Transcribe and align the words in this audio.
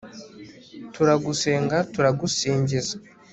turagusenga 0.93 1.77
turagusingiza 1.93 2.95